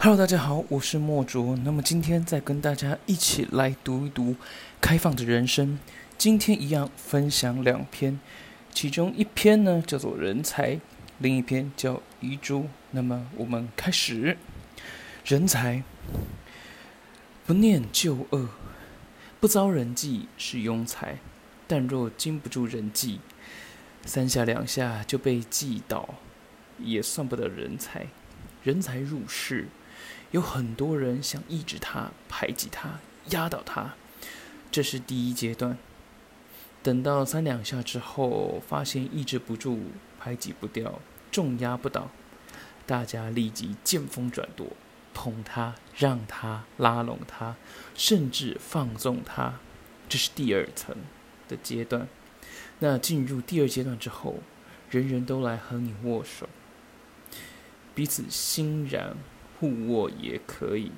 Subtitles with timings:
[0.00, 1.56] Hello，大家好，我是莫卓。
[1.64, 4.30] 那么今天再跟大家一起来读一读
[4.80, 5.76] 《开放的人生》。
[6.16, 8.20] 今天一样分享两篇，
[8.72, 10.78] 其中一篇呢叫做“人才”，
[11.18, 12.68] 另一篇叫“遗珠”。
[12.92, 14.38] 那么我们开始。
[15.24, 15.82] 人才
[17.44, 18.50] 不念旧恶，
[19.40, 21.16] 不遭人忌是庸才；
[21.66, 23.18] 但若经不住人忌，
[24.06, 26.14] 三下两下就被忌倒，
[26.78, 28.06] 也算不得人才。
[28.62, 29.66] 人才入世。
[30.30, 33.94] 有很多人想抑制他、排挤他、压倒他，
[34.70, 35.78] 这是第一阶段。
[36.82, 39.80] 等到三两下之后，发现抑制不住、
[40.20, 42.10] 排挤不掉、重压不倒，
[42.86, 44.76] 大家立即见风转舵，
[45.12, 47.56] 捧他、让他、拉拢他，
[47.94, 49.54] 甚至放纵他。
[50.08, 50.96] 这是第二层
[51.48, 52.08] 的阶段。
[52.78, 54.36] 那进入第二阶段之后，
[54.90, 56.48] 人人都来和你握手，
[57.94, 59.16] 彼此欣然。
[59.58, 60.92] 互握也可以。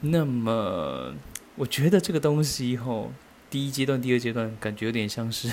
[0.00, 1.14] 那么，
[1.54, 3.12] 我觉得这个东西吼，
[3.48, 5.50] 第一阶段、第二阶段，感觉有点像是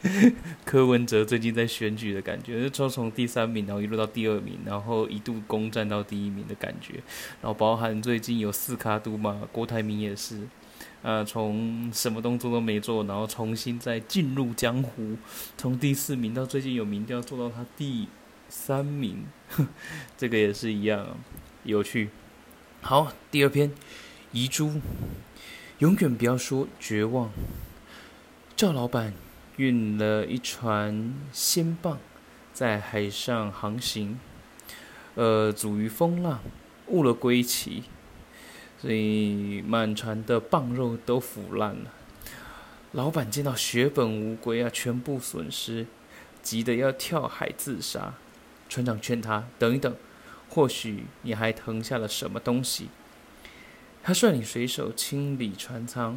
[0.64, 6.94] 柯文哲最近在选举的感觉，就从第三名，然后一路到第二名，然后一度攻占到第一名的感觉。
[7.42, 10.48] 然后包含最近有四卡都嘛，郭台铭也是，
[11.02, 15.18] 呃，从什么动作都没做，然后重新再进入江湖，
[15.58, 18.08] 从第四名到最近有民调做到他第。
[18.56, 19.26] 三名，
[20.16, 21.18] 这个也是一样
[21.64, 22.10] 有趣。
[22.80, 23.72] 好，第二篇
[24.30, 24.80] 遗珠，
[25.80, 27.30] 永远不要说绝望。
[28.56, 29.12] 赵老板
[29.56, 31.96] 运了一船仙蚌
[32.52, 34.20] 在海上航行，
[35.16, 36.40] 呃，阻于风浪，
[36.86, 37.82] 误了归期，
[38.80, 41.92] 所以满船的蚌肉都腐烂了。
[42.92, 45.86] 老板见到血本无归啊，全部损失，
[46.40, 48.14] 急得要跳海自杀。
[48.74, 49.94] 船长劝他等一等，
[50.48, 52.88] 或许你还腾下了什么东西。
[54.02, 56.16] 他率领水手清理船舱，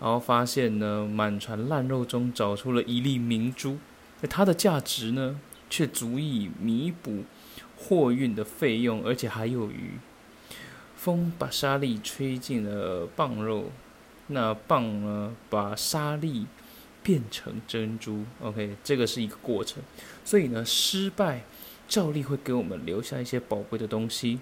[0.00, 3.78] 然后发现呢，满船烂肉中找出了一粒明珠，
[4.28, 5.38] 它的价值呢，
[5.70, 7.22] 却足以弥补
[7.76, 9.92] 货运的费用，而且还有余。
[10.96, 13.70] 风把沙粒吹进了蚌肉，
[14.26, 16.48] 那蚌呢，把沙粒。
[17.02, 19.82] 变成珍珠，OK，这个是一个过程，
[20.24, 21.44] 所以呢，失败
[21.88, 24.40] 照例会给我们留下一些宝贵的东西，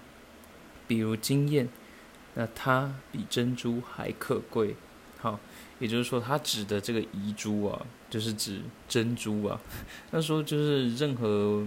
[0.87, 1.67] 比如经验，
[2.35, 4.75] 那它比珍珠还可贵。
[5.19, 5.39] 好，
[5.79, 9.59] 也就是说，它指的这个遗珠啊，就是指珍珠啊。
[10.11, 11.65] 那说就是任何。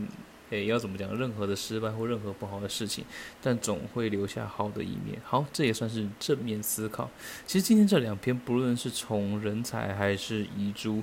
[0.54, 1.16] 诶，要怎么讲？
[1.16, 3.04] 任何的失败或任何不好的事情，
[3.42, 5.18] 但总会留下好的一面。
[5.24, 7.10] 好，这也算是正面思考。
[7.46, 11.02] 其实今天这两篇，不论是从人才还是遗珠，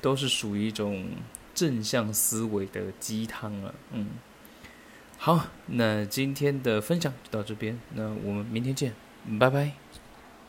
[0.00, 1.10] 都是属于一种
[1.54, 3.74] 正向思维的鸡汤了。
[3.92, 4.08] 嗯，
[5.16, 8.92] 好，那今天的分享就到这边，那我们明天见，
[9.38, 9.72] 拜拜。